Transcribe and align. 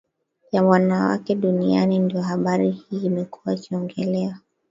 ya 0.51 0.63
wanawake 0.63 1.35
duniani 1.35 1.99
ndio 1.99 2.21
habari 2.21 2.71
hii 2.71 2.99
imekuwa 3.05 3.53
ikiongelewa 3.55 4.37